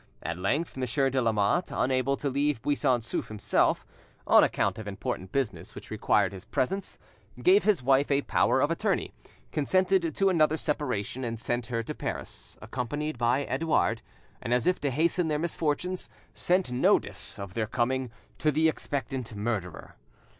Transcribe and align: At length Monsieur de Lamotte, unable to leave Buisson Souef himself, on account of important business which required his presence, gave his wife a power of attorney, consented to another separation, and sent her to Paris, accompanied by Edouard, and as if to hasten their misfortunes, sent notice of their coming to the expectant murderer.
At 0.23 0.39
length 0.39 0.77
Monsieur 0.77 1.11
de 1.11 1.21
Lamotte, 1.21 1.69
unable 1.69 2.17
to 2.17 2.27
leave 2.27 2.59
Buisson 2.63 3.01
Souef 3.01 3.27
himself, 3.27 3.85
on 4.25 4.43
account 4.43 4.79
of 4.79 4.87
important 4.87 5.31
business 5.31 5.75
which 5.75 5.91
required 5.91 6.33
his 6.33 6.43
presence, 6.43 6.97
gave 7.43 7.65
his 7.65 7.83
wife 7.83 8.09
a 8.09 8.23
power 8.23 8.61
of 8.61 8.71
attorney, 8.71 9.13
consented 9.51 10.15
to 10.15 10.29
another 10.29 10.57
separation, 10.57 11.23
and 11.23 11.39
sent 11.39 11.67
her 11.67 11.83
to 11.83 11.93
Paris, 11.93 12.57
accompanied 12.63 13.19
by 13.19 13.43
Edouard, 13.43 14.01
and 14.41 14.55
as 14.55 14.65
if 14.65 14.79
to 14.81 14.89
hasten 14.89 15.27
their 15.27 15.37
misfortunes, 15.37 16.09
sent 16.33 16.71
notice 16.71 17.37
of 17.37 17.53
their 17.53 17.67
coming 17.67 18.09
to 18.39 18.51
the 18.51 18.67
expectant 18.67 19.35
murderer. 19.35 19.97